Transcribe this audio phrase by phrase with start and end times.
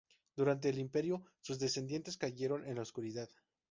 [0.35, 3.29] Durante el imperio, sus descendientes cayeron en la oscuridad.